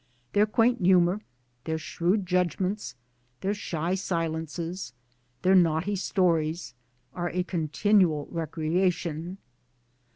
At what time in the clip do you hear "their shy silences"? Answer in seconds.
3.41-4.93